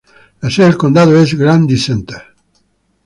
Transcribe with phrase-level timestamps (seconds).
[0.41, 2.23] La sede del condado es Grundy Center.